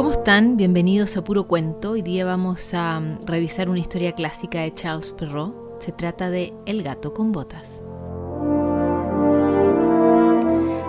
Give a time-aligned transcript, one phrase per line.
[0.00, 0.56] ¿Cómo están?
[0.56, 1.90] Bienvenidos a Puro Cuento.
[1.90, 5.54] Hoy día vamos a mm, revisar una historia clásica de Charles Perrault.
[5.78, 7.82] Se trata de El gato con botas.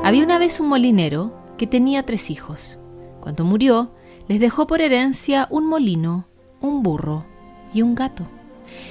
[0.05, 2.79] Había una vez un molinero que tenía tres hijos.
[3.19, 3.91] Cuando murió,
[4.29, 6.29] les dejó por herencia un molino,
[6.61, 7.25] un burro
[7.73, 8.25] y un gato.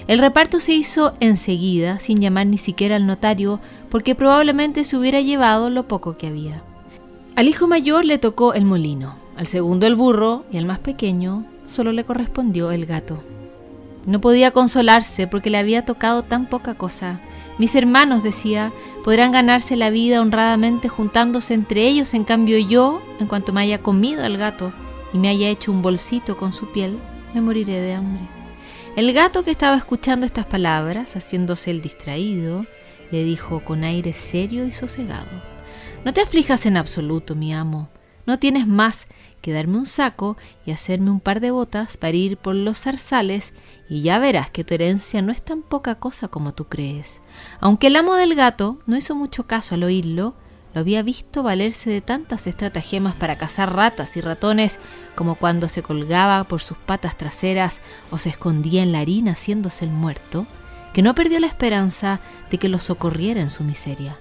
[0.06, 5.22] El reparto se hizo enseguida, sin llamar ni siquiera al notario, porque probablemente se hubiera
[5.22, 6.62] llevado lo poco que había.
[7.36, 11.46] Al hijo mayor le tocó el molino, al segundo el burro y al más pequeño
[11.66, 13.24] solo le correspondió el gato.
[14.04, 17.20] No podía consolarse porque le había tocado tan poca cosa.
[17.56, 18.70] Mis hermanos, decía,
[19.02, 23.78] podrán ganarse la vida honradamente juntándose entre ellos, en cambio yo, en cuanto me haya
[23.78, 24.74] comido al gato
[25.14, 26.98] y me haya hecho un bolsito con su piel,
[27.32, 28.28] me moriré de hambre.
[28.94, 32.66] El gato que estaba escuchando estas palabras, haciéndose el distraído,
[33.10, 35.30] le dijo con aire serio y sosegado,
[36.04, 37.88] No te aflijas en absoluto, mi amo.
[38.26, 39.06] No tienes más
[39.40, 43.54] que darme un saco y hacerme un par de botas para ir por los zarzales
[43.88, 47.20] y ya verás que tu herencia no es tan poca cosa como tú crees.
[47.60, 50.34] Aunque el amo del gato no hizo mucho caso al oírlo,
[50.72, 54.78] lo había visto valerse de tantas estratagemas para cazar ratas y ratones
[55.16, 59.84] como cuando se colgaba por sus patas traseras o se escondía en la harina haciéndose
[59.84, 60.46] el muerto,
[60.92, 64.16] que no perdió la esperanza de que lo socorriera en su miseria.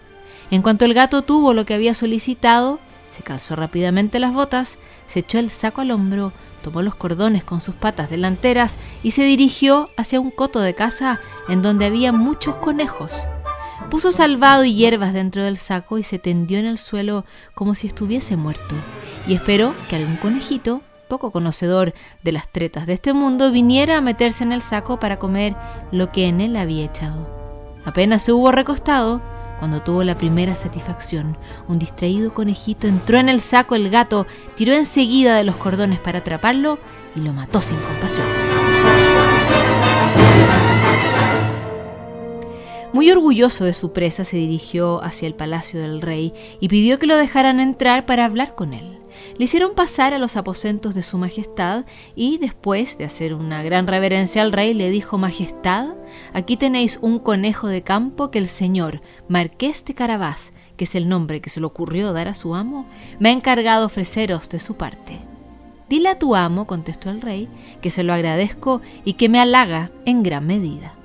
[0.51, 2.79] En cuanto el gato tuvo lo que había solicitado,
[3.11, 6.31] se calzó rápidamente las botas, se echó el saco al hombro,
[6.63, 11.19] tomó los cordones con sus patas delanteras y se dirigió hacia un coto de casa
[11.47, 13.11] en donde había muchos conejos.
[13.89, 17.87] Puso salvado y hierbas dentro del saco y se tendió en el suelo como si
[17.87, 18.75] estuviese muerto,
[19.25, 24.01] y esperó que algún conejito, poco conocedor de las tretas de este mundo, viniera a
[24.01, 25.55] meterse en el saco para comer
[25.91, 27.27] lo que en él había echado.
[27.83, 29.21] Apenas se hubo recostado,
[29.59, 34.73] cuando tuvo la primera satisfacción, un distraído conejito entró en el saco el gato, tiró
[34.73, 36.79] enseguida de los cordones para atraparlo
[37.15, 38.25] y lo mató sin compasión.
[42.91, 47.05] Muy orgulloso de su presa, se dirigió hacia el palacio del rey y pidió que
[47.05, 48.97] lo dejaran entrar para hablar con él.
[49.39, 53.87] Le hicieron pasar a los aposentos de su majestad y después de hacer una gran
[53.87, 55.93] reverencia al rey le dijo Majestad,
[56.33, 61.07] aquí tenéis un conejo de campo que el señor Marqués de Carabás, que es el
[61.07, 62.85] nombre que se le ocurrió dar a su amo,
[63.19, 65.17] me ha encargado ofreceros de su parte.
[65.87, 67.47] Dile a tu amo, contestó el rey,
[67.81, 70.98] que se lo agradezco y que me halaga en gran medida.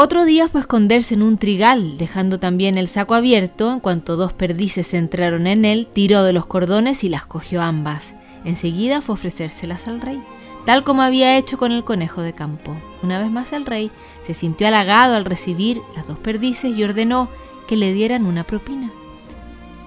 [0.00, 3.72] Otro día fue esconderse en un trigal, dejando también el saco abierto.
[3.72, 8.14] En cuanto dos perdices entraron en él, tiró de los cordones y las cogió ambas.
[8.44, 10.22] Enseguida fue ofrecérselas al rey,
[10.64, 12.76] tal como había hecho con el conejo de campo.
[13.02, 13.90] Una vez más el rey
[14.22, 17.28] se sintió halagado al recibir las dos perdices y ordenó
[17.66, 18.92] que le dieran una propina.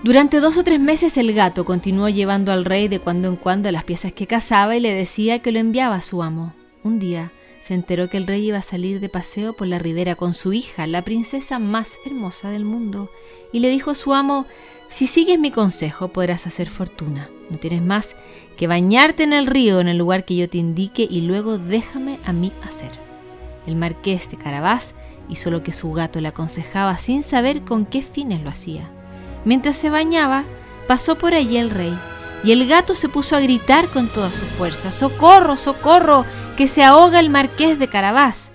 [0.03, 3.71] Durante dos o tres meses el gato continuó llevando al rey de cuando en cuando
[3.71, 6.53] las piezas que cazaba y le decía que lo enviaba a su amo.
[6.83, 10.15] Un día, se enteró que el rey iba a salir de paseo por la ribera
[10.15, 13.11] con su hija, la princesa más hermosa del mundo,
[13.53, 14.45] y le dijo a su amo,
[14.89, 17.29] si sigues mi consejo podrás hacer fortuna.
[17.49, 18.15] No tienes más
[18.57, 22.19] que bañarte en el río en el lugar que yo te indique y luego déjame
[22.25, 22.91] a mí hacer.
[23.67, 24.95] El marqués de Carabás
[25.29, 28.89] hizo lo que su gato le aconsejaba sin saber con qué fines lo hacía.
[29.45, 30.45] Mientras se bañaba,
[30.87, 31.97] pasó por allí el rey,
[32.43, 36.25] y el gato se puso a gritar con toda su fuerza, ¡Socorro, socorro!
[36.61, 38.51] Que se ahoga el marqués de Carabás.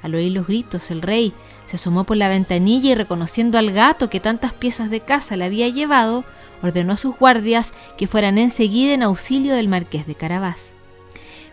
[0.00, 1.34] Al oír los gritos, el rey
[1.66, 5.44] se asomó por la ventanilla y reconociendo al gato que tantas piezas de casa le
[5.44, 6.24] había llevado,
[6.62, 10.74] ordenó a sus guardias que fueran enseguida en auxilio del marqués de Carabás.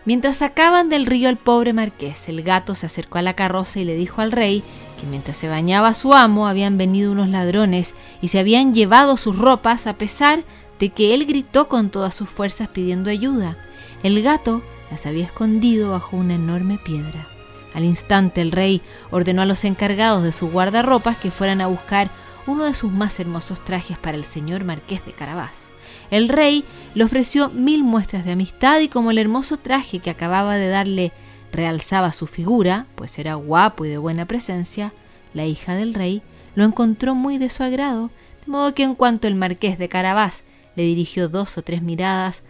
[0.06, 3.84] Mientras sacaban del río al pobre marqués, el gato se acercó a la carroza y
[3.84, 4.62] le dijo al rey
[4.98, 9.36] que mientras se bañaba su amo habían venido unos ladrones y se habían llevado sus
[9.36, 10.42] ropas a pesar
[10.80, 13.58] de que él gritó con todas sus fuerzas pidiendo ayuda.
[14.02, 17.28] El gato las había escondido bajo una enorme piedra.
[17.74, 22.10] Al instante el rey ordenó a los encargados de su guardarropas que fueran a buscar
[22.46, 25.68] uno de sus más hermosos trajes para el señor marqués de Carabás.
[26.10, 26.64] El rey
[26.94, 31.12] le ofreció mil muestras de amistad y como el hermoso traje que acababa de darle
[31.52, 34.92] realzaba su figura, pues era guapo y de buena presencia,
[35.34, 36.22] la hija del rey
[36.54, 38.10] lo encontró muy de su agrado,
[38.44, 40.42] de modo que en cuanto el marqués de Carabás
[40.74, 42.42] le dirigió dos o tres miradas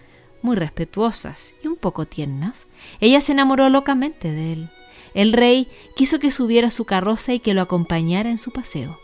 [0.42, 2.66] muy respetuosas y un poco tiernas,
[3.00, 4.70] ella se enamoró locamente de él.
[5.14, 8.98] El rey quiso que subiera a su carroza y que lo acompañara en su paseo.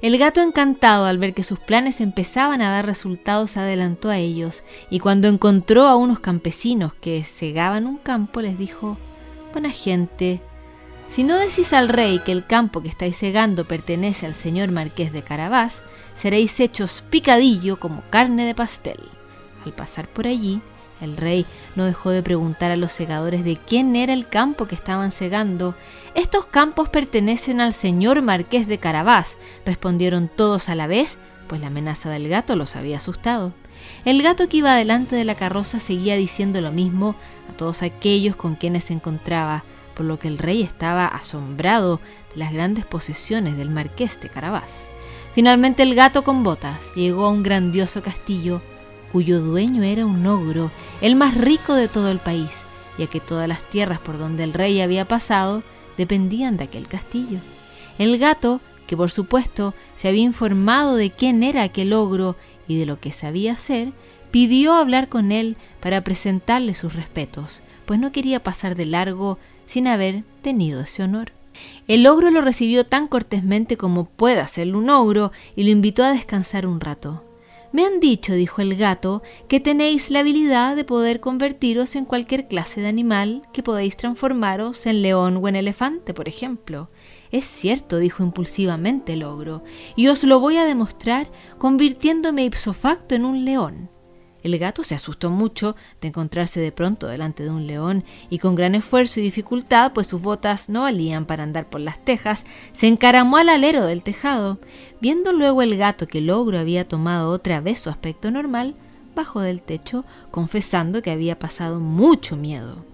[0.00, 4.64] El gato encantado al ver que sus planes empezaban a dar resultados adelantó a ellos
[4.90, 8.98] y cuando encontró a unos campesinos que segaban un campo les dijo,
[9.52, 10.40] Buena gente,
[11.06, 15.12] si no decís al rey que el campo que estáis segando pertenece al señor marqués
[15.12, 15.82] de Carabás,
[16.14, 18.98] seréis hechos picadillo como carne de pastel.
[19.64, 20.60] Al pasar por allí,
[21.02, 21.44] El rey
[21.74, 25.74] no dejó de preguntar a los segadores de quién era el campo que estaban segando.
[26.14, 29.36] Estos campos pertenecen al señor marqués de Carabás,
[29.66, 31.18] respondieron todos a la vez,
[31.48, 33.52] pues la amenaza del gato los había asustado.
[34.04, 37.16] El gato que iba delante de la carroza seguía diciendo lo mismo
[37.50, 39.64] a todos aquellos con quienes se encontraba,
[39.96, 42.00] por lo que el rey estaba asombrado
[42.32, 44.86] de las grandes posesiones del marqués de Carabás.
[45.34, 48.62] Finalmente el gato con botas llegó a un grandioso castillo
[49.12, 50.70] cuyo dueño era un ogro,
[51.02, 52.64] el más rico de todo el país,
[52.98, 55.62] ya que todas las tierras por donde el rey había pasado
[55.98, 57.38] dependían de aquel castillo.
[57.98, 62.36] El gato, que por supuesto se había informado de quién era aquel ogro
[62.66, 63.92] y de lo que sabía hacer,
[64.30, 69.86] pidió hablar con él para presentarle sus respetos, pues no quería pasar de largo sin
[69.86, 71.32] haber tenido ese honor.
[71.86, 76.12] El ogro lo recibió tan cortésmente como puede hacerlo un ogro y lo invitó a
[76.12, 77.22] descansar un rato.
[77.72, 82.46] Me han dicho, dijo el gato, que tenéis la habilidad de poder convertiros en cualquier
[82.46, 86.90] clase de animal, que podéis transformaros en león o en elefante, por ejemplo.
[87.30, 89.64] Es cierto, dijo impulsivamente el ogro,
[89.96, 93.90] y os lo voy a demostrar convirtiéndome ipso facto en un león.
[94.42, 98.54] El gato se asustó mucho de encontrarse de pronto delante de un león y con
[98.54, 102.88] gran esfuerzo y dificultad, pues sus botas no valían para andar por las tejas, se
[102.88, 104.58] encaramó al alero del tejado.
[105.00, 108.74] Viendo luego el gato que el ogro había tomado otra vez su aspecto normal,
[109.14, 112.84] bajó del techo, confesando que había pasado mucho miedo.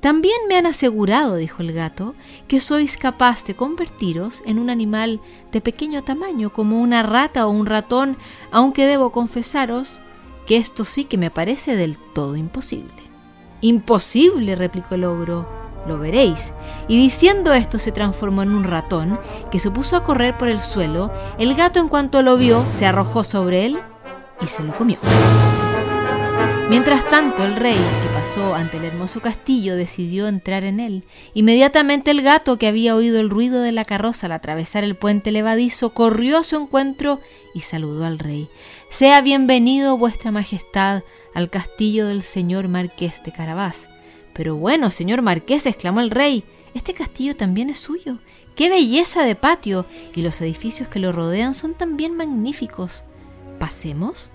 [0.00, 2.14] También me han asegurado, dijo el gato,
[2.46, 5.20] que sois capaz de convertiros en un animal
[5.52, 8.16] de pequeño tamaño, como una rata o un ratón,
[8.52, 9.98] aunque debo confesaros
[10.46, 12.94] que esto sí que me parece del todo imposible.
[13.60, 15.48] Imposible, replicó el ogro,
[15.86, 16.52] lo veréis.
[16.88, 19.18] Y diciendo esto se transformó en un ratón
[19.50, 21.10] que se puso a correr por el suelo.
[21.38, 23.78] El gato en cuanto lo vio se arrojó sobre él
[24.40, 24.98] y se lo comió.
[26.68, 31.04] Mientras tanto, el rey, que pasó ante el hermoso castillo, decidió entrar en él.
[31.32, 35.30] Inmediatamente el gato, que había oído el ruido de la carroza al atravesar el puente
[35.30, 37.20] levadizo, corrió a su encuentro
[37.54, 38.48] y saludó al rey.
[38.90, 41.04] Sea bienvenido, vuestra majestad,
[41.34, 43.86] al castillo del señor marqués de Carabás.
[44.34, 46.42] Pero bueno, señor marqués, exclamó el rey,
[46.74, 48.18] este castillo también es suyo.
[48.56, 49.86] ¡Qué belleza de patio!
[50.16, 53.04] Y los edificios que lo rodean son también magníficos.
[53.60, 54.32] ¿Pasemos?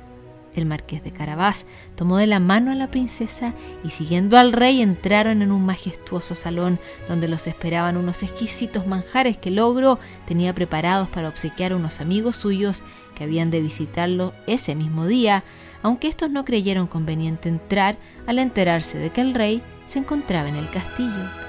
[0.55, 1.65] El marqués de Carabás
[1.95, 3.53] tomó de la mano a la princesa
[3.83, 9.37] y siguiendo al rey entraron en un majestuoso salón donde los esperaban unos exquisitos manjares
[9.37, 12.83] que Logro tenía preparados para obsequiar a unos amigos suyos
[13.15, 15.43] que habían de visitarlo ese mismo día,
[15.83, 20.55] aunque estos no creyeron conveniente entrar al enterarse de que el rey se encontraba en
[20.55, 21.40] el castillo.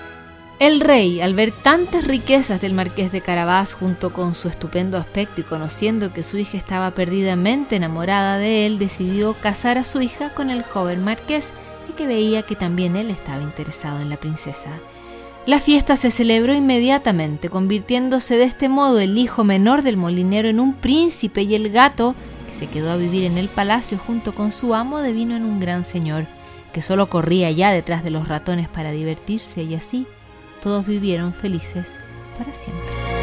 [0.63, 5.41] El rey, al ver tantas riquezas del marqués de Carabás junto con su estupendo aspecto
[5.41, 10.33] y conociendo que su hija estaba perdidamente enamorada de él, decidió casar a su hija
[10.35, 11.53] con el joven marqués
[11.91, 14.71] y que veía que también él estaba interesado en la princesa.
[15.47, 20.61] La fiesta se celebró inmediatamente, convirtiéndose de este modo el hijo menor del molinero en
[20.61, 22.15] un príncipe y el gato,
[22.49, 25.59] que se quedó a vivir en el palacio junto con su amo, devino en un
[25.59, 26.29] gran señor,
[26.73, 30.07] que solo corría ya detrás de los ratones para divertirse y así
[30.63, 31.99] todos vivieron felices
[32.39, 33.22] para siempre.